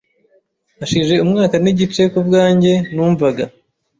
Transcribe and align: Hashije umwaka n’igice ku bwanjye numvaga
Hashije 0.79 1.15
umwaka 1.25 1.55
n’igice 1.63 2.03
ku 2.13 2.19
bwanjye 2.27 2.73
numvaga 2.93 3.43